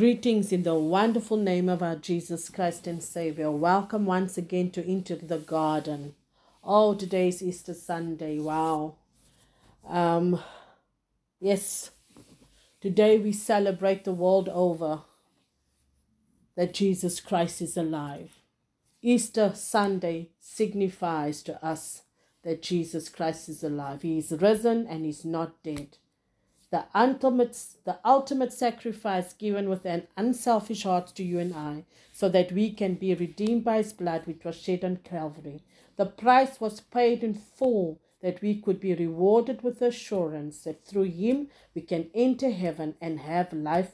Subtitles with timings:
[0.00, 3.50] Greetings in the wonderful name of our Jesus Christ and Savior.
[3.50, 6.14] Welcome once again to Into the Garden.
[6.64, 8.38] Oh, today's Easter Sunday.
[8.38, 8.94] Wow.
[9.86, 10.40] Um,
[11.38, 11.90] yes,
[12.80, 15.02] today we celebrate the world over
[16.56, 18.38] that Jesus Christ is alive.
[19.02, 22.04] Easter Sunday signifies to us
[22.42, 24.00] that Jesus Christ is alive.
[24.00, 25.98] He is risen and he's not dead
[26.70, 32.28] the ultimate, the ultimate sacrifice given with an unselfish heart to you and I, so
[32.28, 35.64] that we can be redeemed by his blood which was shed on Calvary.
[35.96, 41.04] The price was paid in full that we could be rewarded with assurance that through
[41.04, 43.92] him we can enter heaven and have life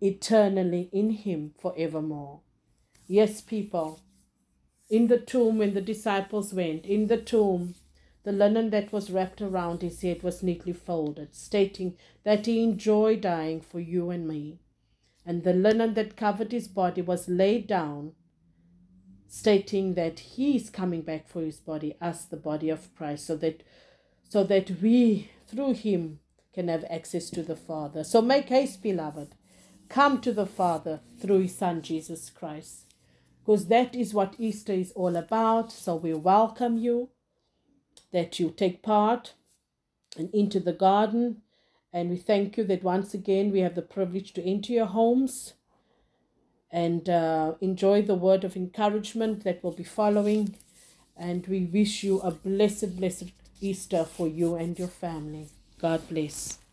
[0.00, 2.40] eternally in him forevermore.
[3.06, 4.00] Yes, people,
[4.88, 7.74] in the tomb when the disciples went, in the tomb,
[8.24, 13.20] the linen that was wrapped around his head was neatly folded, stating that he enjoyed
[13.20, 14.58] dying for you and me.
[15.26, 18.12] And the linen that covered his body was laid down,
[19.28, 23.36] stating that he is coming back for his body, us, the body of Christ, so
[23.36, 23.62] that
[24.26, 26.18] so that we through him
[26.54, 28.02] can have access to the Father.
[28.04, 29.34] So make haste, beloved.
[29.88, 32.94] Come to the Father through his Son Jesus Christ.
[33.40, 35.70] Because that is what Easter is all about.
[35.70, 37.10] So we welcome you
[38.14, 39.34] that you take part
[40.16, 41.42] and into the garden.
[41.92, 45.54] And we thank you that once again we have the privilege to enter your homes
[46.70, 50.56] and uh, enjoy the word of encouragement that will be following.
[51.16, 55.48] And we wish you a blessed, blessed Easter for you and your family.
[55.78, 56.63] God bless.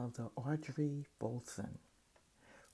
[0.00, 1.76] Elder Audrey Bolson.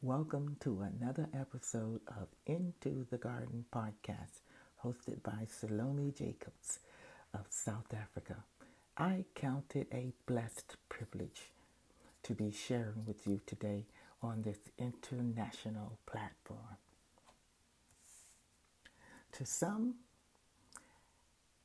[0.01, 4.43] Welcome to another episode of Into the Garden podcast,
[4.85, 6.79] hosted by Salome Jacobs
[7.35, 8.45] of South Africa.
[8.97, 11.51] I count it a blessed privilege
[12.23, 13.87] to be sharing with you today
[14.23, 16.79] on this international platform.
[19.33, 19.95] To some,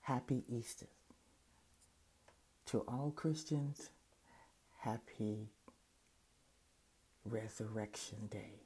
[0.02, 0.88] happy Easter.
[2.66, 3.92] To all Christians,
[4.82, 5.48] happy
[7.24, 8.62] Resurrection Day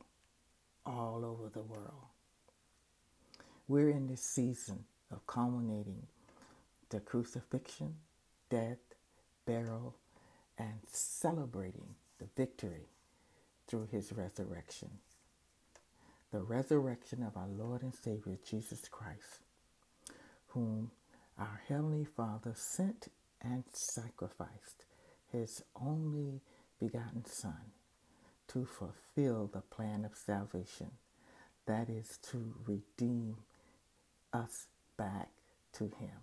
[0.86, 2.08] all over the world.
[3.68, 6.08] We're in this season of culminating
[6.90, 7.96] the crucifixion,
[8.50, 8.78] death,
[9.46, 9.96] burial,
[10.58, 12.88] and celebrating the victory
[13.68, 14.92] through his resurrection.
[16.32, 19.42] The resurrection of our Lord and Savior Jesus Christ,
[20.48, 20.92] whom
[21.38, 23.10] our Heavenly Father sent
[23.42, 24.86] and sacrificed
[25.36, 26.42] his only
[26.80, 27.72] begotten Son
[28.48, 30.92] to fulfill the plan of salvation,
[31.66, 33.38] that is, to redeem
[34.32, 34.68] us
[34.98, 35.30] back
[35.74, 36.22] to him,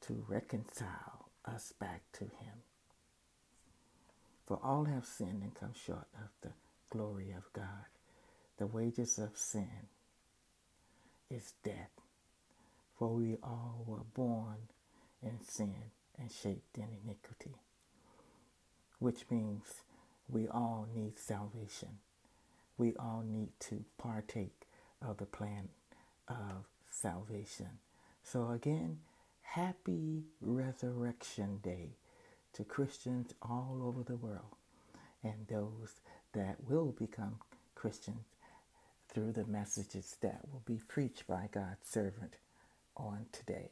[0.00, 2.62] to reconcile us back to him.
[4.46, 6.52] For all have sinned and come short of the
[6.90, 7.86] glory of God.
[8.58, 9.88] The wages of sin
[11.30, 11.90] is death,
[12.98, 14.68] for we all were born
[15.22, 17.54] in sin and shaped in iniquity,
[18.98, 19.82] which means
[20.28, 21.98] we all need salvation.
[22.76, 24.66] We all need to partake
[25.00, 25.68] of the plan
[26.28, 27.78] of salvation.
[28.22, 28.98] So, again,
[29.42, 31.96] happy Resurrection Day
[32.52, 34.56] to Christians all over the world
[35.22, 36.00] and those
[36.32, 37.38] that will become
[37.74, 38.26] Christians
[39.08, 42.34] through the messages that will be preached by God's servant
[42.96, 43.70] on today.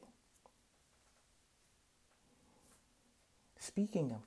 [3.59, 4.21] Speaking of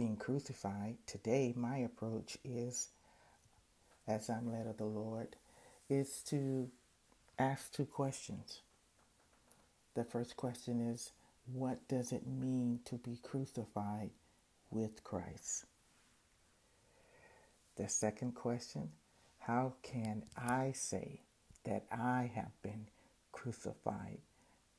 [0.00, 2.88] being crucified, today my approach is,
[4.08, 5.36] as I'm led of the Lord,
[5.90, 6.70] is to
[7.38, 8.62] ask two questions.
[9.92, 11.12] The first question is,
[11.52, 14.08] what does it mean to be crucified
[14.70, 15.66] with Christ?
[17.76, 18.88] The second question,
[19.38, 21.20] how can I say
[21.64, 22.86] that I have been
[23.32, 24.20] crucified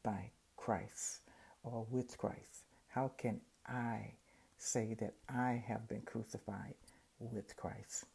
[0.02, 1.20] by Christ
[1.62, 2.66] or with Christ?
[2.88, 4.14] How can I
[4.62, 6.76] say that I have been crucified
[7.20, 8.06] with Christ?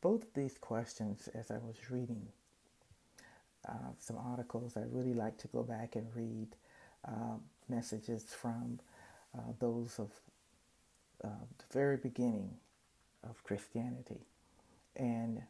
[0.00, 2.26] Both of these questions, as I was reading
[3.68, 6.48] uh, some articles, I really like to go back and read
[7.06, 7.36] uh,
[7.68, 8.80] messages from
[9.36, 10.10] uh, those of
[11.24, 11.28] uh,
[11.58, 12.50] the very beginning
[13.28, 14.26] of Christianity.
[14.96, 15.42] And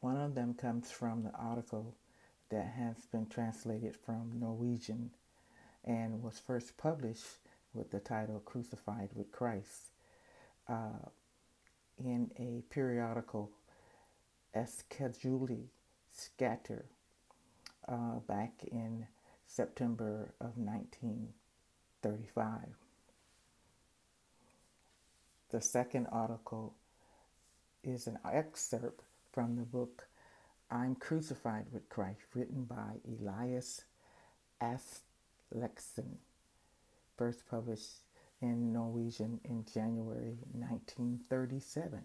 [0.00, 1.94] one of them comes from the article
[2.50, 5.10] that has been translated from Norwegian
[5.84, 7.26] and was first published
[7.78, 9.92] with the title Crucified with Christ
[10.68, 11.06] uh,
[11.96, 13.52] in a periodical
[14.54, 15.68] Skjulte
[16.10, 16.86] Skatter
[17.86, 19.06] uh, back in
[19.46, 22.48] September of 1935.
[25.50, 26.74] The second article
[27.82, 30.08] is an excerpt from the book
[30.70, 33.84] I'm Crucified with Christ, written by Elias
[34.60, 36.18] Aslaksen,
[37.18, 38.04] first published
[38.40, 42.02] in Norwegian in January 1937.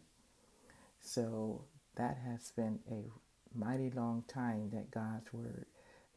[0.99, 1.65] So
[1.95, 3.11] that has been a
[3.57, 5.67] mighty long time that God's Word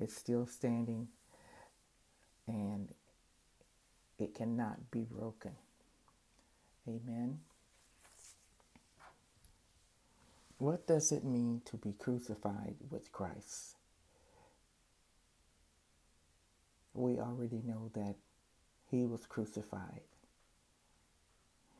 [0.01, 1.09] is still standing
[2.47, 2.89] and
[4.19, 5.53] it cannot be broken.
[6.89, 7.41] Amen.
[10.59, 13.75] What does it mean to be crucified with Christ?
[16.95, 18.15] We already know that
[18.91, 20.03] he was crucified.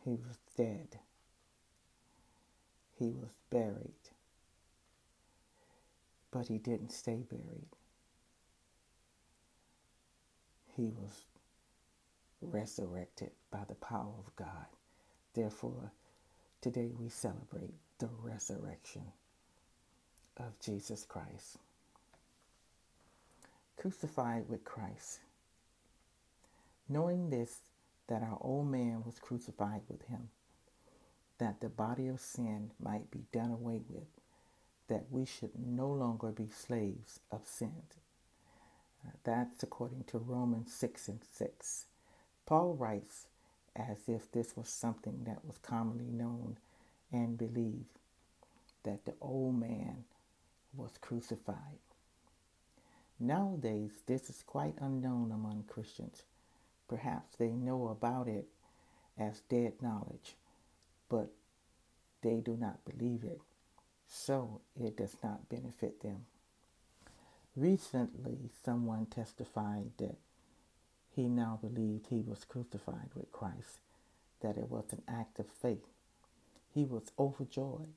[0.05, 0.99] He was dead.
[2.99, 3.93] He was buried.
[6.31, 7.77] But he didn't stay buried.
[10.77, 11.25] He was
[12.43, 14.67] resurrected by the power of God.
[15.35, 15.91] Therefore,
[16.61, 19.05] today we celebrate the resurrection
[20.39, 21.59] of Jesus Christ.
[23.79, 25.21] Crucified with Christ.
[26.89, 27.61] Knowing this,
[28.09, 30.29] that our old man was crucified with him,
[31.39, 34.09] that the body of sin might be done away with,
[34.89, 37.83] that we should no longer be slaves of sin.
[39.05, 41.87] Uh, that's according to Romans 6 and 6.
[42.47, 43.27] Paul writes,
[43.77, 46.57] as if this was something that was commonly known
[47.13, 47.99] and believed
[48.85, 50.05] that the old man
[50.75, 51.79] was crucified.
[53.19, 56.23] Nowadays, this is quite unknown among Christians.
[56.89, 58.47] Perhaps they know about it
[59.19, 60.37] as dead knowledge,
[61.09, 61.31] but
[62.23, 63.41] they do not believe it,
[64.09, 66.27] so it does not benefit them.
[67.57, 70.17] Recently, someone testified that
[71.15, 73.81] he now believed he was crucified with Christ,
[74.41, 75.87] that it was an act of faith.
[76.75, 77.95] He was overjoyed.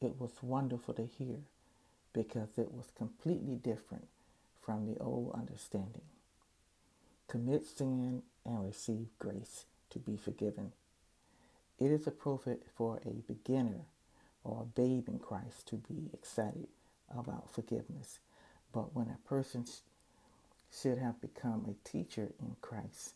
[0.00, 1.38] It was wonderful to hear
[2.12, 4.06] because it was completely different
[4.60, 6.02] from the old understanding.
[7.28, 10.72] Commit sin and receive grace to be forgiven.
[11.78, 13.86] It is appropriate for a beginner
[14.44, 16.68] or a babe in Christ to be excited
[17.16, 18.18] about forgiveness.
[18.72, 19.66] But when a person
[20.70, 23.14] should have become a teacher in Christ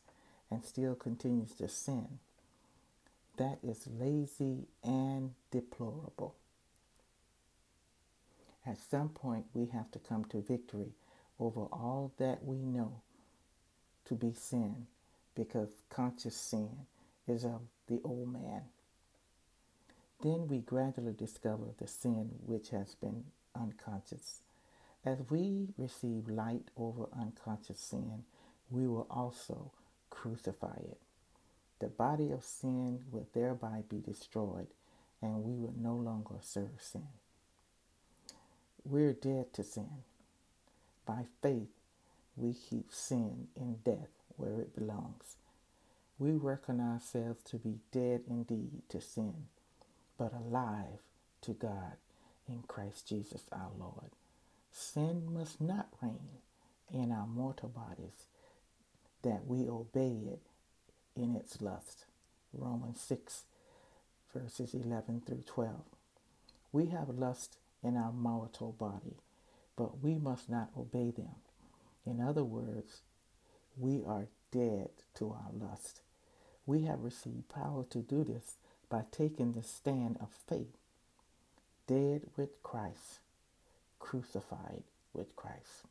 [0.51, 2.19] and still continues to sin,
[3.37, 6.35] that is lazy and deplorable.
[8.67, 10.93] At some point, we have to come to victory
[11.39, 13.01] over all that we know
[14.07, 14.87] to be sin
[15.35, 16.71] because conscious sin
[17.29, 18.63] is of the old man.
[20.23, 24.41] Then we gradually discover the sin which has been unconscious
[25.07, 28.25] as we receive light over unconscious sin,
[28.71, 29.71] we will also
[30.11, 30.99] crucify it.
[31.79, 34.67] The body of sin will thereby be destroyed,
[35.23, 37.07] and we will no longer serve sin.
[38.85, 39.91] We're dead to sin.
[41.07, 41.69] By faith,
[42.37, 45.37] we keep sin in death where it belongs.
[46.19, 49.47] We reckon ourselves to be dead indeed to sin,
[50.19, 51.01] but alive
[51.43, 51.95] to God
[52.49, 54.11] in Christ Jesus our Lord.
[54.73, 56.41] Sin must not reign
[56.93, 58.27] in our mortal bodies,
[59.23, 60.41] that we obey it
[61.17, 62.05] in its lust.
[62.53, 63.45] Romans 6,
[64.35, 65.75] verses 11 through 12.
[66.73, 69.17] We have lust in our mortal body,
[69.77, 71.37] but we must not obey them.
[72.07, 73.01] In other words,
[73.77, 76.01] we are dead to our lust.
[76.65, 78.57] We have received power to do this
[78.89, 80.77] by taking the stand of faith.
[81.87, 83.21] Dead with Christ,
[83.99, 85.85] crucified with Christ.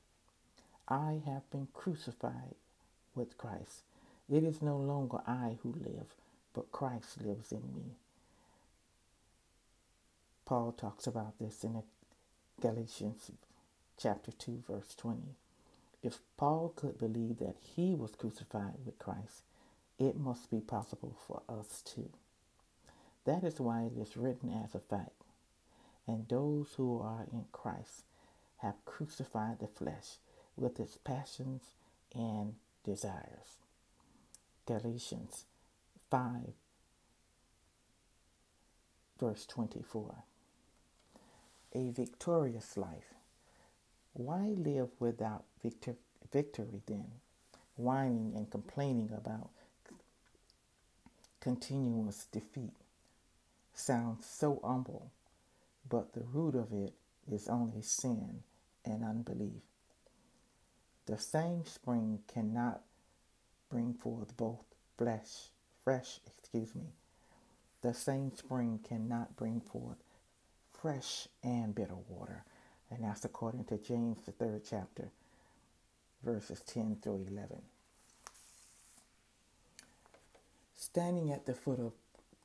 [0.87, 2.55] I have been crucified
[3.15, 3.83] with Christ.
[4.29, 6.15] It is no longer I who live,
[6.53, 7.97] but Christ lives in me.
[10.45, 11.81] Paul talks about this in
[12.61, 13.31] Galatians
[13.97, 15.21] chapter 2 verse 20.
[16.05, 19.41] If Paul could believe that he was crucified with Christ,
[19.97, 22.09] it must be possible for us too.
[23.25, 25.23] That is why it is written as a fact.
[26.05, 28.03] And those who are in Christ
[28.57, 30.17] have crucified the flesh
[30.55, 31.63] with its passions
[32.13, 33.57] and desires.
[34.67, 35.45] Galatians
[36.11, 36.53] 5,
[39.19, 40.17] verse 24.
[41.73, 43.15] A victorious life.
[44.13, 45.97] Why live without victor-
[46.31, 47.11] victory then?
[47.75, 49.49] Whining and complaining about
[51.41, 52.73] continuous defeat
[53.73, 55.11] sounds so humble,
[55.89, 56.93] but the root of it
[57.31, 58.43] is only sin
[58.85, 59.63] and unbelief.
[61.07, 62.81] The same spring cannot
[63.69, 64.65] bring forth both
[64.97, 65.49] flesh,
[65.83, 66.93] fresh, excuse me.
[67.81, 69.97] The same spring cannot bring forth
[70.73, 72.45] fresh and bitter water.
[72.91, 75.11] And that's according to James, the third chapter,
[76.25, 77.61] verses 10 through 11.
[80.75, 81.93] Standing at the foot of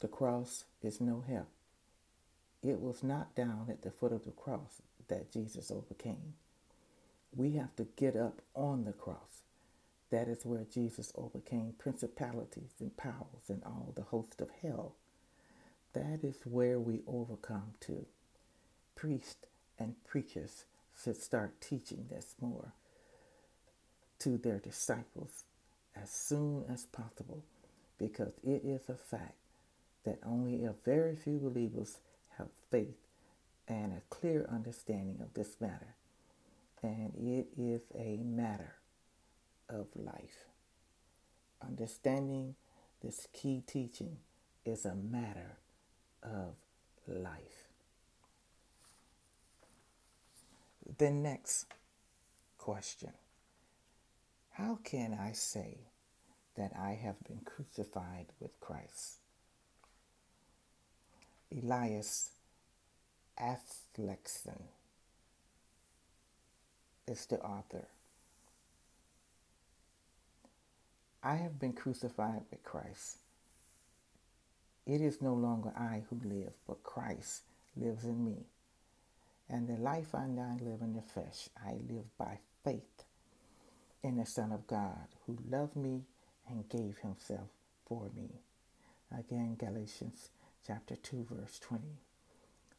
[0.01, 1.49] the cross is no help.
[2.63, 6.35] It was not down at the foot of the cross that Jesus overcame.
[7.35, 9.43] We have to get up on the cross.
[10.11, 14.93] That is where Jesus overcame principalities and powers and all the host of hell.
[15.95, 18.07] That is where we overcome too.
[18.95, 19.47] Priests
[19.79, 20.65] and preachers
[21.03, 22.73] should start teaching this more
[24.21, 25.45] to their disciples
[26.01, 27.43] as soon as possible
[27.99, 29.35] because it is a fact
[30.05, 31.99] that only a very few believers
[32.39, 32.97] have faith
[33.69, 35.95] and a clear understanding of this matter.
[36.83, 38.77] And it is a matter
[39.69, 40.47] of life.
[41.63, 42.55] Understanding
[43.03, 44.17] this key teaching
[44.65, 45.59] is a matter
[46.23, 46.55] of
[47.07, 47.69] life.
[50.99, 51.67] The next
[52.59, 53.13] question
[54.61, 55.79] How can I say
[56.55, 59.15] that I have been crucified with Christ?
[61.51, 62.33] Elias
[63.41, 64.61] Aslaksen
[67.09, 67.87] is the author.
[71.23, 73.17] I have been crucified with Christ.
[74.87, 77.45] It is no longer I who live, but Christ
[77.79, 78.45] lives in me.
[79.49, 83.05] And the life I now live in the flesh, I live by faith
[84.03, 86.03] in the Son of God who loved me
[86.49, 87.49] and gave himself
[87.87, 88.31] for me.
[89.17, 90.31] Again, Galatians
[90.67, 91.85] chapter 2, verse 20.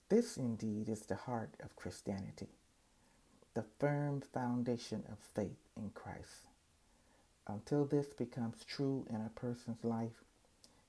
[0.09, 2.49] This indeed is the heart of Christianity,
[3.53, 6.47] the firm foundation of faith in Christ.
[7.47, 10.23] Until this becomes true in a person's life,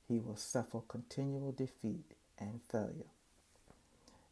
[0.09, 2.05] he will suffer continual defeat
[2.39, 3.13] and failure.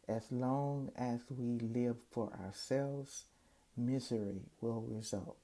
[0.08, 3.24] As long as we live for ourselves,
[3.76, 5.36] misery will result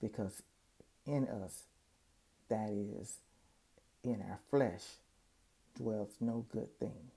[0.00, 0.42] because
[1.06, 1.64] in us,
[2.48, 3.18] that is,
[4.02, 4.84] in our flesh,
[5.76, 7.10] dwells no good thing.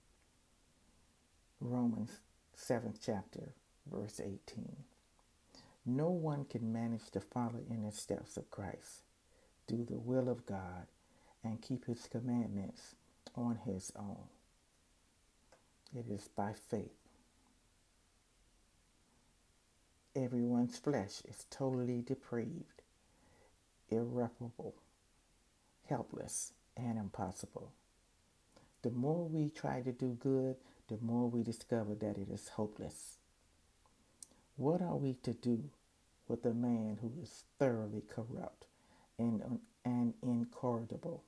[1.60, 2.20] Romans
[2.58, 3.54] 7th chapter,
[3.92, 4.76] verse 18.
[5.86, 9.04] No one can manage to follow in the steps of Christ,
[9.68, 10.88] do the will of God,
[11.44, 12.96] and keep his commandments
[13.36, 14.28] on his own.
[15.96, 17.01] It is by faith.
[20.16, 22.82] Everyone's flesh is totally depraved,
[23.90, 24.76] irreparable,
[25.88, 27.72] helpless, and impossible.
[28.82, 30.58] The more we try to do good,
[30.90, 33.20] the more we discover that it is hopeless.
[34.58, 35.70] What are we to do
[36.28, 38.66] with a man who is thoroughly corrupt
[39.18, 41.24] and, and incorrigible?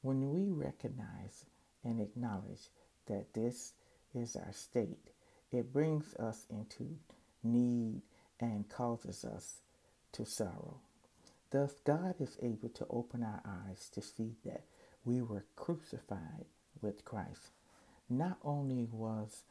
[0.00, 1.44] When we recognize
[1.84, 2.70] and acknowledge
[3.06, 3.74] that this
[4.14, 5.10] is our state,
[5.52, 6.96] it brings us into
[7.42, 8.02] need
[8.40, 9.56] and causes us
[10.12, 10.78] to sorrow.
[11.50, 14.62] Thus, God is able to open our eyes to see that
[15.04, 16.46] we were crucified
[16.80, 17.50] with Christ.
[18.08, 19.42] Not only was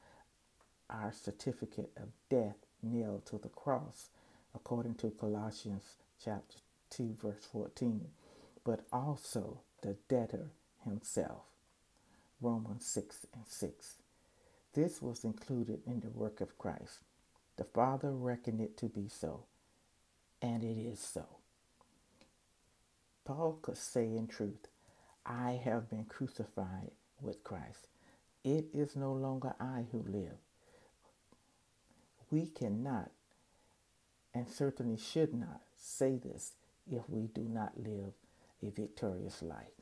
[0.89, 4.09] our certificate of death nailed to the cross,
[4.55, 6.57] according to Colossians chapter
[6.89, 8.07] 2, verse 14,
[8.63, 10.51] but also the debtor
[10.83, 11.43] himself.
[12.41, 14.00] Romans 6 and 6.
[14.73, 16.99] This was included in the work of Christ.
[17.57, 19.45] The Father reckoned it to be so,
[20.41, 21.25] and it is so.
[23.25, 24.67] Paul could say in truth,
[25.25, 27.87] I have been crucified with Christ.
[28.43, 30.37] It is no longer I who live.
[32.31, 33.11] We cannot
[34.33, 36.53] and certainly should not say this
[36.89, 38.13] if we do not live
[38.63, 39.81] a victorious life.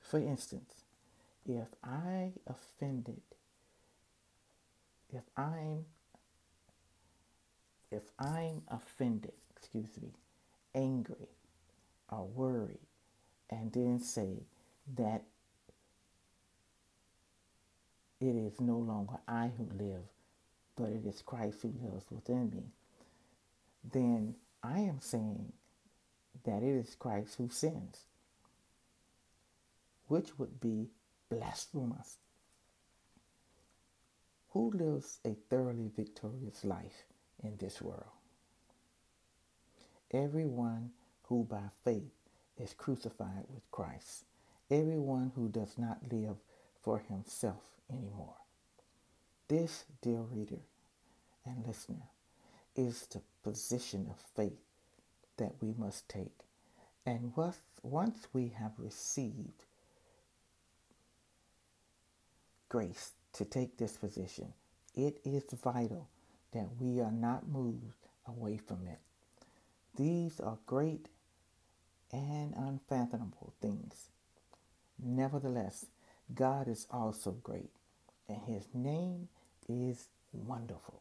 [0.00, 0.84] For instance,
[1.46, 3.22] if I offended,
[5.12, 5.84] if I'm
[7.90, 10.08] if I'm offended, excuse me,
[10.74, 11.28] angry
[12.10, 12.78] or worried,
[13.50, 14.44] and then say
[14.96, 15.24] that
[18.18, 20.04] it is no longer I who live,
[20.74, 22.62] but it is Christ who lives within me,
[23.92, 25.52] then I am saying
[26.44, 28.06] that it is Christ who sins,
[30.08, 30.88] which would be
[31.28, 32.16] blasphemous.
[34.52, 37.04] Who lives a thoroughly victorious life
[37.42, 38.04] in this world?
[40.10, 40.90] Everyone
[41.24, 42.12] who by faith
[42.58, 44.24] is crucified with Christ.
[44.70, 46.36] Everyone who does not live
[46.82, 48.36] for himself anymore.
[49.48, 50.60] This, dear reader
[51.46, 52.08] and listener,
[52.76, 54.60] is the position of faith
[55.38, 56.40] that we must take.
[57.06, 57.32] And
[57.82, 59.64] once we have received
[62.68, 64.52] grace to take this position,
[64.94, 66.08] it is vital
[66.52, 68.98] that we are not moved away from it.
[69.96, 71.08] These are great
[72.12, 74.08] and unfathomable things.
[75.02, 75.86] Nevertheless,
[76.34, 77.70] God is also great,
[78.28, 79.28] and his name
[79.68, 81.00] is wonderful.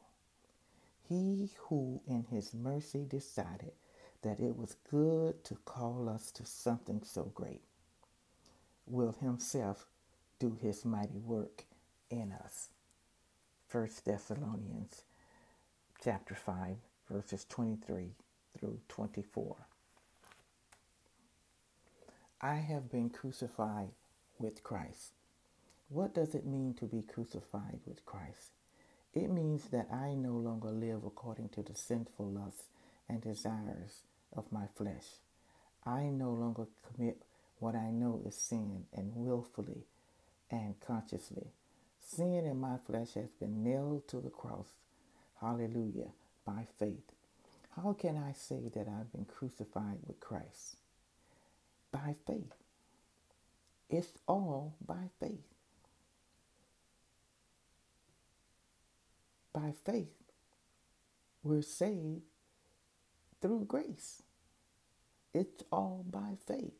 [1.08, 3.74] He who in his mercy decided
[4.22, 7.62] that it was good to call us to something so great
[8.88, 9.88] will himself
[10.40, 11.66] do his mighty work
[12.12, 12.70] in us.
[13.72, 15.04] 1 Thessalonians
[16.04, 16.76] chapter 5
[17.10, 18.12] verses 23
[18.58, 19.56] through 24.
[22.42, 23.90] I have been crucified
[24.40, 25.12] with Christ.
[25.90, 28.52] What does it mean to be crucified with Christ?
[29.14, 32.64] It means that I no longer live according to the sinful lusts
[33.10, 34.02] and desires
[34.34, 35.20] of my flesh.
[35.86, 37.22] I no longer commit
[37.60, 39.86] what I know is sin and willfully
[40.50, 41.48] and consciously.
[42.16, 44.68] Sin in my flesh has been nailed to the cross.
[45.40, 46.10] Hallelujah.
[46.46, 47.14] By faith.
[47.76, 50.78] How can I say that I've been crucified with Christ?
[51.92, 52.54] By faith.
[53.90, 55.52] It's all by faith.
[59.54, 60.08] by faith,
[61.44, 62.22] we're saved
[63.42, 64.24] through grace.
[65.34, 66.74] It's all by faith.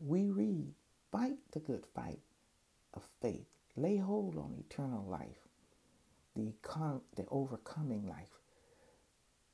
[0.00, 0.72] We read,
[1.10, 2.20] fight the good fight
[2.94, 5.48] of faith, lay hold on eternal life,
[6.36, 8.40] the, con- the overcoming life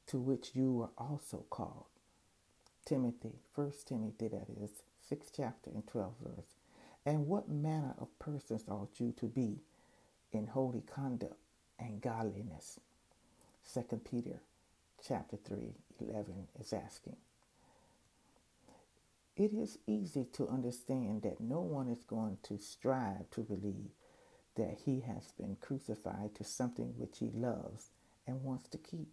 [0.07, 1.87] to which you are also called.
[2.85, 6.57] Timothy, 1 Timothy, that is, 6th chapter and 12th verse.
[7.05, 9.59] And what manner of persons ought you to be
[10.33, 11.35] in holy conduct?
[11.79, 12.81] and godliness.
[13.73, 14.41] 2 Peter
[15.07, 17.17] chapter 3, 11 is asking.
[19.37, 23.91] It is easy to understand that no one is going to strive to believe
[24.59, 27.91] that he has been crucified to something which he loves
[28.27, 29.09] and wants to keep.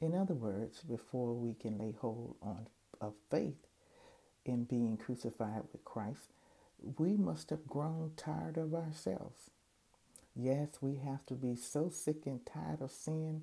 [0.00, 2.66] In other words, before we can lay hold on
[3.00, 3.66] of faith
[4.44, 6.32] in being crucified with Christ,
[6.98, 9.50] we must have grown tired of ourselves.
[10.34, 13.42] Yes, we have to be so sick and tired of sin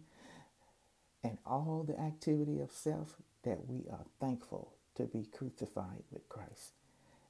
[1.23, 6.73] and all the activity of self that we are thankful to be crucified with Christ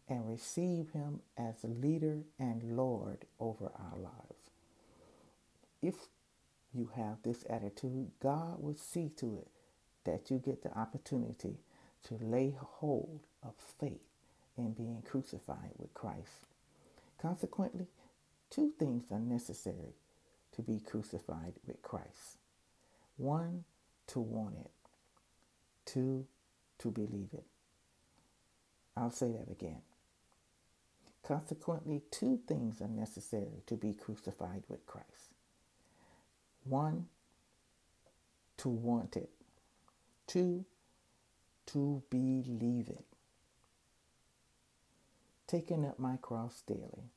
[0.10, 4.52] and receive Him as leader and Lord over our lives.
[5.82, 5.96] If
[6.74, 9.50] you have this attitude, God will see to it
[10.06, 11.58] that you get the opportunity
[12.06, 14.02] to lay hold of faith
[14.58, 16.48] in being crucified with Christ.
[17.22, 17.88] Consequently,
[18.50, 19.96] Two things are necessary
[20.54, 22.38] to be crucified with Christ
[23.18, 23.66] one,
[24.08, 24.72] to want it,
[25.86, 26.26] two,
[26.80, 27.46] to believe it.
[28.98, 29.82] I'll say that again.
[31.24, 35.32] Consequently, two things are necessary to be crucified with Christ.
[36.66, 37.08] One,
[38.58, 39.30] to want it.
[40.28, 40.66] Two,
[41.68, 43.06] to believe it.
[45.48, 47.12] Taking up my cross daily.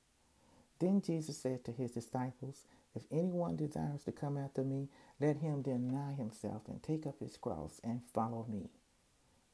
[0.79, 4.89] Then Jesus said to his disciples, If anyone desires to come after me,
[5.21, 8.71] let him deny himself and take up his cross and follow me.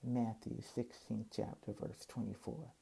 [0.03, 2.73] Matthew 16, chapter, verse 24.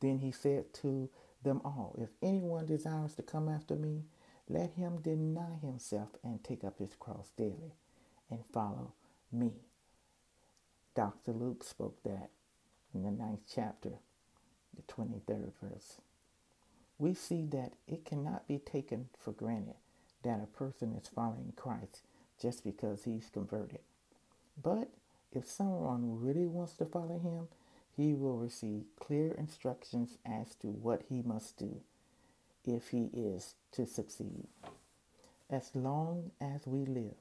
[0.00, 1.08] Then he said to
[1.42, 4.04] them all, If anyone desires to come after me,
[4.48, 7.74] let him deny himself and take up his cross daily
[8.30, 8.94] and follow
[9.32, 9.52] me.
[10.94, 11.32] Dr.
[11.32, 12.30] Luke spoke that
[12.92, 14.00] in the ninth chapter,
[14.74, 16.00] the 23rd verse.
[16.98, 19.76] We see that it cannot be taken for granted
[20.22, 22.02] that a person is following Christ
[22.40, 23.80] just because he's converted.
[24.62, 24.90] But
[25.32, 27.48] if someone really wants to follow him,
[27.96, 31.80] he will receive clear instructions as to what he must do
[32.64, 34.46] if he is to succeed.
[35.48, 37.16] As long as we live,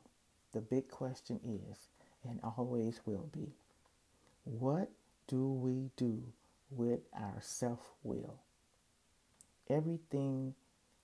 [0.53, 1.87] the big question is,
[2.23, 3.53] and always will be,
[4.43, 4.89] what
[5.27, 6.21] do we do
[6.69, 8.35] with our self will?
[9.69, 10.55] Everything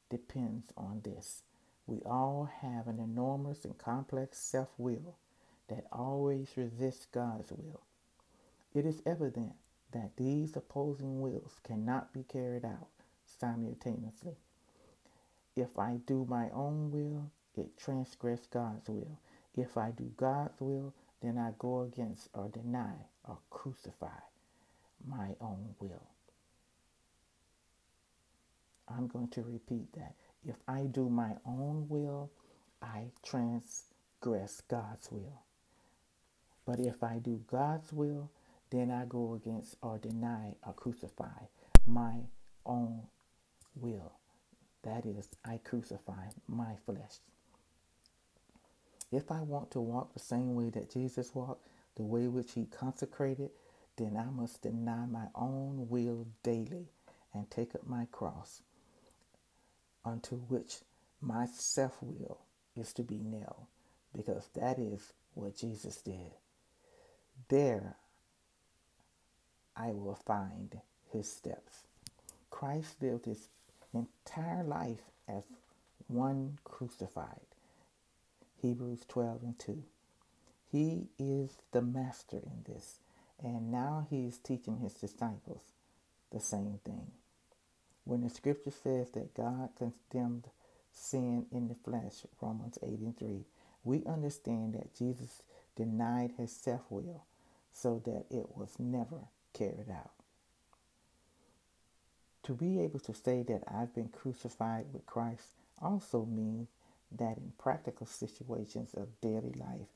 [0.09, 1.43] depends on this.
[1.87, 5.15] We all have an enormous and complex self will
[5.67, 7.81] that always resists God's will.
[8.75, 9.53] It is evident
[9.93, 12.89] that these opposing wills cannot be carried out
[13.25, 14.35] simultaneously.
[15.55, 19.19] If I do my own will, it transgresses God's will.
[19.55, 22.95] If I do God's will, then I go against or deny
[23.27, 24.19] or crucify
[25.07, 26.03] my own will.
[28.89, 30.15] I'm going to repeat that.
[30.47, 32.31] If I do my own will,
[32.81, 35.41] I transgress God's will.
[36.65, 38.29] But if I do God's will,
[38.69, 41.47] then I go against or deny or crucify
[41.85, 42.15] my
[42.65, 43.03] own
[43.75, 44.13] will.
[44.83, 47.19] That is, I crucify my flesh.
[49.11, 52.65] If I want to walk the same way that Jesus walked, the way which he
[52.65, 53.51] consecrated,
[53.97, 56.87] then I must deny my own will daily
[57.33, 58.61] and take up my cross,
[60.03, 60.79] unto which
[61.21, 62.39] my self will
[62.75, 63.67] is to be nailed,
[64.15, 66.33] because that is what Jesus did.
[67.49, 67.95] There
[69.75, 70.79] I will find
[71.11, 71.83] his steps.
[72.49, 73.49] Christ lived his
[73.93, 75.43] entire life as
[76.07, 77.41] one crucified.
[78.61, 79.83] Hebrews 12 and 2.
[80.71, 82.99] He is the master in this,
[83.43, 85.61] and now he is teaching his disciples
[86.31, 87.11] the same thing.
[88.05, 90.49] When the scripture says that God condemned
[90.91, 93.45] sin in the flesh, Romans 8 and 3,
[93.83, 95.43] we understand that Jesus
[95.75, 97.23] denied his self will
[97.73, 100.11] so that it was never carried out.
[102.43, 105.47] To be able to say that I've been crucified with Christ
[105.81, 106.67] also means
[107.11, 109.87] that in practical situations of daily life,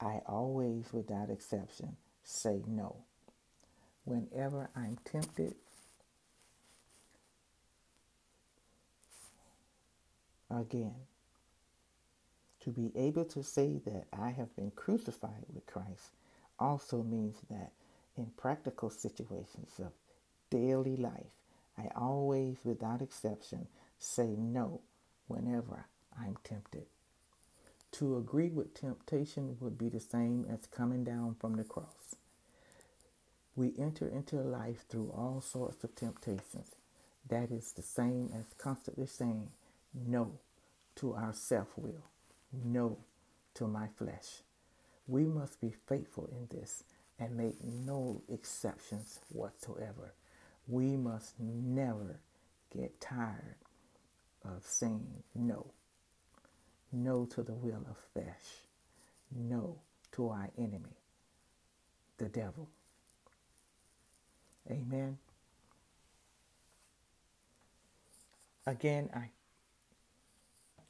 [0.00, 2.96] I always, without exception, say no.
[4.04, 5.54] Whenever I'm tempted,
[10.50, 10.94] again,
[12.62, 16.12] to be able to say that I have been crucified with Christ
[16.58, 17.72] also means that
[18.16, 19.92] in practical situations of
[20.50, 21.34] daily life,
[21.76, 23.66] I always, without exception,
[23.98, 24.80] say no
[25.26, 25.86] whenever
[26.18, 26.86] I'm tempted.
[27.92, 32.16] To agree with temptation would be the same as coming down from the cross.
[33.56, 36.74] We enter into life through all sorts of temptations.
[37.28, 39.50] That is the same as constantly saying
[39.94, 40.38] no
[40.96, 42.04] to our self will,
[42.52, 42.98] no
[43.54, 44.42] to my flesh.
[45.06, 46.82] We must be faithful in this
[47.18, 50.14] and make no exceptions whatsoever.
[50.68, 52.20] We must never
[52.76, 53.56] get tired
[54.44, 55.72] of saying no.
[56.92, 58.68] No to the will of flesh.
[59.34, 59.78] No
[60.12, 60.96] to our enemy,
[62.18, 62.68] the devil.
[64.70, 65.18] Amen.
[68.66, 69.30] Again, I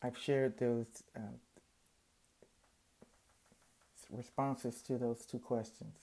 [0.03, 1.21] I've shared those uh,
[4.11, 5.99] responses to those two questions.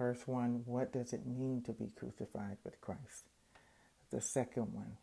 [0.00, 3.26] First one, what does it mean to be crucified with Christ?
[4.10, 4.96] The second one,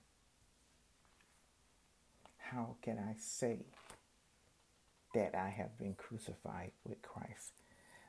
[2.39, 3.59] how can I say
[5.13, 7.53] that I have been crucified with Christ?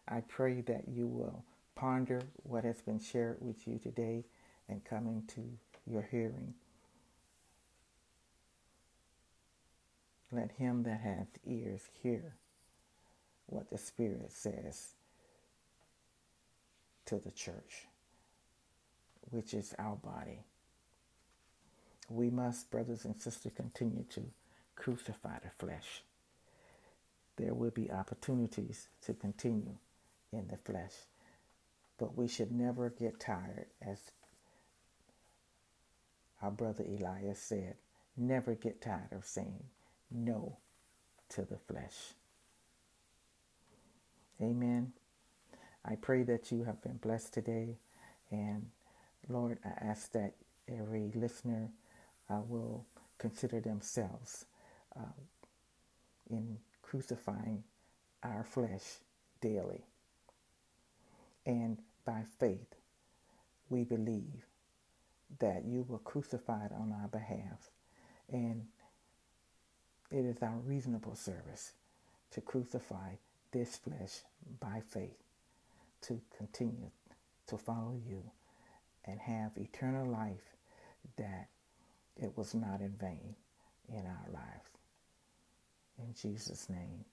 [0.08, 4.24] I pray that you will ponder what has been shared with you today
[4.66, 5.42] and coming to
[5.86, 6.54] your hearing.
[10.32, 12.36] Let him that hath ears hear
[13.44, 14.94] what the Spirit says
[17.08, 17.86] to the church,
[19.30, 20.44] which is our body.
[22.10, 24.22] We must, brothers and sisters, continue to
[24.76, 26.02] crucify the flesh.
[27.36, 29.76] There will be opportunities to continue
[30.32, 30.92] in the flesh,
[31.98, 34.12] but we should never get tired, as
[36.42, 37.76] our brother Elias said,
[38.18, 39.64] never get tired of saying
[40.10, 40.58] no
[41.30, 42.12] to the flesh.
[44.42, 44.92] Amen.
[45.88, 47.78] I pray that you have been blessed today.
[48.30, 48.66] And
[49.28, 50.34] Lord, I ask that
[50.68, 51.70] every listener
[52.28, 52.84] uh, will
[53.16, 54.44] consider themselves
[54.98, 55.02] uh,
[56.28, 57.64] in crucifying
[58.22, 58.98] our flesh
[59.40, 59.84] daily.
[61.46, 62.74] And by faith,
[63.70, 64.44] we believe
[65.38, 67.70] that you were crucified on our behalf.
[68.30, 68.66] And
[70.10, 71.72] it is our reasonable service
[72.32, 73.12] to crucify
[73.52, 74.20] this flesh
[74.60, 75.16] by faith,
[76.02, 76.90] to continue
[77.46, 78.22] to follow you
[79.04, 80.56] and have eternal life
[81.16, 81.48] that
[82.16, 83.34] it was not in vain
[83.88, 84.70] in our lives.
[85.98, 87.04] In Jesus' name,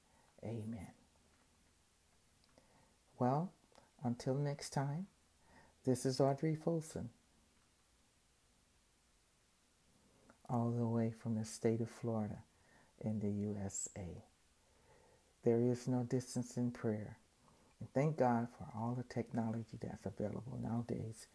[0.43, 0.91] amen.
[3.17, 3.51] Well,
[4.03, 5.07] until next time,
[5.85, 7.09] this is Audrey Folsom,
[10.49, 12.39] all the way from the state of Florida
[12.99, 14.23] in the USA.
[15.43, 17.17] There is no distance in prayer.
[17.79, 21.27] And thank God for all the technology that's available nowadays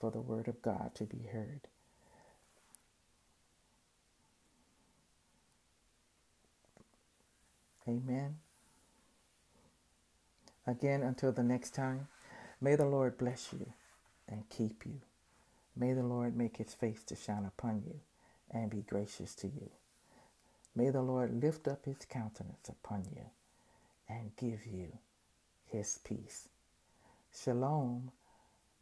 [0.00, 1.62] for the Word of God to be heard.
[7.88, 8.36] Amen.
[10.66, 12.08] Again, until the next time,
[12.60, 13.72] may the Lord bless you
[14.28, 15.00] and keep you.
[15.76, 18.00] May the Lord make his face to shine upon you
[18.50, 19.70] and be gracious to you.
[20.74, 23.26] May the Lord lift up his countenance upon you
[24.08, 24.98] and give you
[25.76, 26.48] his peace.
[27.30, 28.10] Shalom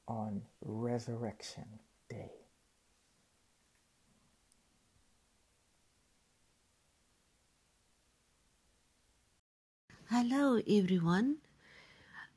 [0.07, 1.67] on Resurrection
[2.09, 2.31] Day.
[10.09, 11.39] Hello, everyone.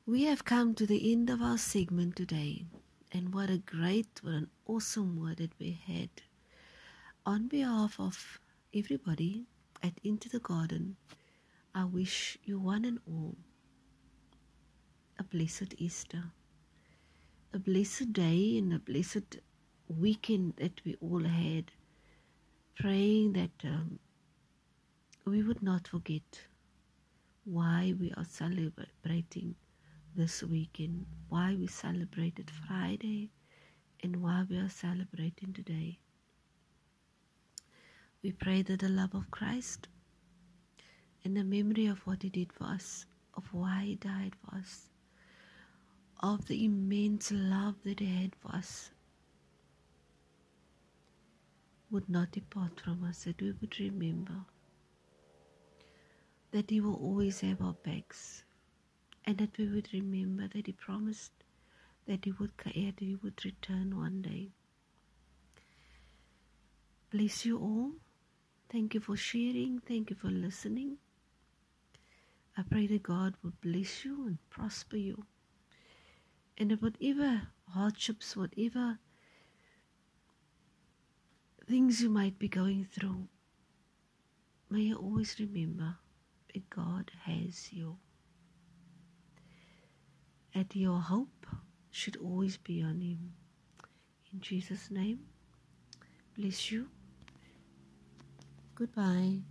[0.04, 2.64] We have come to the end of our segment today,
[3.12, 6.10] and what a great, what an awesome word that we had.
[7.24, 8.40] On behalf of
[8.74, 9.44] everybody
[9.84, 10.96] at Into the Garden,
[11.72, 13.36] I wish you one and all
[15.18, 16.24] a blessed Easter,
[17.52, 19.38] a blessed day, and a blessed
[19.88, 21.72] weekend that we all had,
[22.76, 23.98] praying that um,
[25.24, 26.46] we would not forget
[27.44, 29.54] why we are celebrating
[30.14, 33.30] this weekend, why we celebrated Friday,
[34.02, 35.98] and why we are celebrating today.
[38.22, 39.88] We pray that the love of Christ
[41.24, 44.90] and the memory of what He did for us, of why He died for us,
[46.20, 48.90] of the immense love that He had for us,
[51.90, 54.44] would not depart from us, that we would remember
[56.50, 58.44] that He will always have our backs,
[59.24, 61.32] and that we would remember that He promised
[62.06, 64.48] that He would that He would return one day.
[67.10, 67.92] Bless you all.
[68.70, 69.80] Thank you for sharing.
[69.80, 70.98] Thank you for listening.
[72.56, 75.24] I pray that God will bless you and prosper you.
[76.60, 78.98] And whatever hardships, whatever
[81.68, 83.28] things you might be going through,
[84.68, 85.96] may you always remember
[86.52, 87.98] that God has you.
[90.52, 91.46] And your hope
[91.92, 93.34] should always be on Him.
[94.32, 95.20] In Jesus' name,
[96.36, 96.88] bless you.
[98.74, 99.42] Goodbye.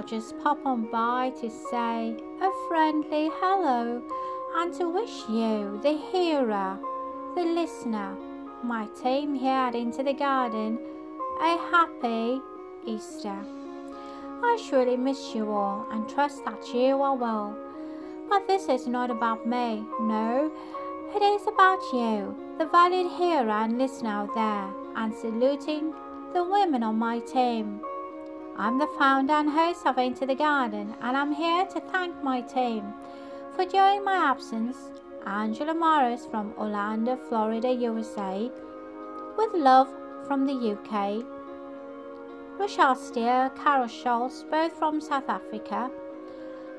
[0.00, 4.02] I'll just pop on by to say a friendly hello
[4.56, 6.78] and to wish you, the hearer,
[7.34, 8.16] the listener,
[8.64, 10.78] my team here at Into the Garden,
[11.42, 12.40] a happy
[12.86, 13.44] Easter.
[14.42, 17.54] I surely miss you all and trust that you are well.
[18.30, 20.50] But this is not about me, no,
[21.14, 25.92] it is about you, the valued hearer and listener out there, and saluting
[26.32, 27.79] the women on my team.
[28.60, 32.42] I'm the founder and host of Into the Garden, and I'm here to thank my
[32.42, 32.92] team
[33.56, 34.76] for during my absence,
[35.24, 38.50] Angela Morris from Orlando, Florida, USA,
[39.38, 39.88] with love
[40.26, 41.24] from the UK,
[42.58, 45.90] Rochelle Steer, Carol Schultz, both from South Africa,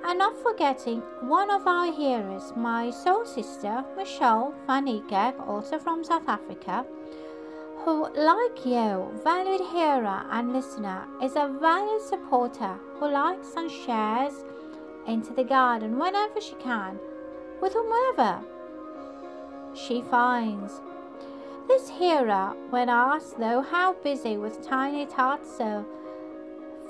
[0.06, 6.04] and not forgetting one of our heroes, my soul sister, Michelle Van Niekerk, also from
[6.04, 6.86] South Africa,
[7.84, 14.44] who, like you, valued hearer and listener, is a valued supporter who likes and shares
[15.08, 17.00] into the garden whenever she can,
[17.62, 18.40] with whomever
[19.74, 20.82] she finds.
[21.68, 25.86] This hearer, when asked though how busy with tiny tots so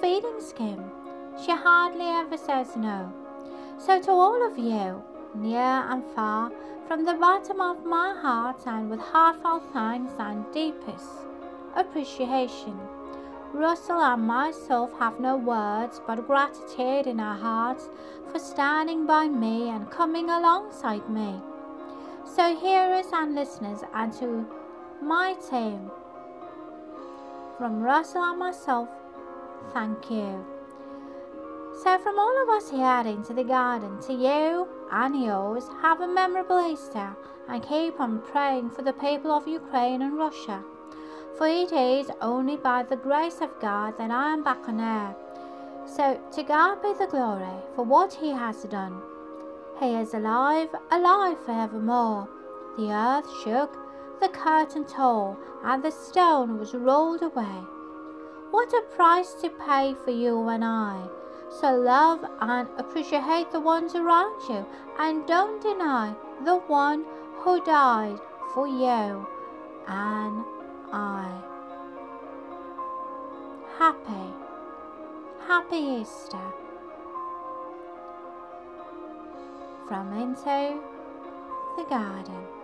[0.02, 0.84] feeding skim,
[1.44, 3.14] she hardly ever says no.
[3.78, 5.02] So, to all of you,
[5.36, 6.52] near and far,
[6.92, 11.08] From the bottom of my heart and with heartfelt thanks and deepest
[11.74, 12.78] appreciation,
[13.54, 17.88] Russell and myself have no words but gratitude in our hearts
[18.30, 21.40] for standing by me and coming alongside me.
[22.26, 24.46] So, hearers and listeners, and to
[25.02, 25.90] my team,
[27.58, 28.90] from Russell and myself,
[29.72, 30.46] thank you.
[31.74, 36.08] So, from all of us here into the garden, to you and yours, have a
[36.08, 37.16] memorable Easter
[37.48, 40.64] and keep on praying for the people of Ukraine and Russia.
[41.38, 45.16] For it is only by the grace of God that I am back on air.
[45.86, 49.02] So, to God be the glory for what He has done.
[49.80, 52.30] He is alive, alive forevermore.
[52.78, 53.76] The earth shook,
[54.20, 57.64] the curtain tore, and the stone was rolled away.
[58.52, 61.08] What a price to pay for you and I!
[61.60, 64.66] So love and appreciate the ones around you,
[64.98, 67.06] and don't deny the one
[67.40, 68.20] who died
[68.54, 69.28] for you
[69.88, 70.44] and
[70.92, 71.30] I.
[73.78, 74.34] Happy,
[75.48, 76.54] happy Easter.
[79.88, 80.80] From Into
[81.78, 82.61] the Garden.